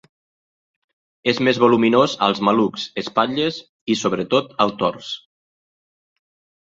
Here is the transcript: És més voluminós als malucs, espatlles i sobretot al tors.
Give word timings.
És 1.33 1.41
més 1.47 1.59
voluminós 1.63 2.15
als 2.29 2.41
malucs, 2.49 2.87
espatlles 3.03 3.61
i 3.95 3.99
sobretot 4.03 4.59
al 4.67 4.75
tors. 4.81 5.11